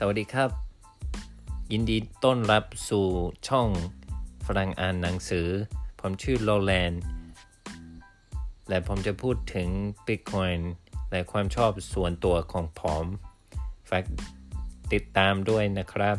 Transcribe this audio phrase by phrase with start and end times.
[0.00, 0.50] สวัสดีครับ
[1.72, 3.06] ยินดีต้อนรับสู่
[3.48, 3.68] ช่อง
[4.46, 5.48] ฝรั่งอ่านหนังสือ
[6.00, 7.02] ผมชื่อโรแลนด์
[8.68, 9.68] และผมจะพูดถึง
[10.06, 10.60] Bitcoin
[11.10, 13.04] และความชอบส่วนตัวของผม
[13.88, 14.04] ฝาก
[14.92, 16.16] ติดตามด้วยนะครับ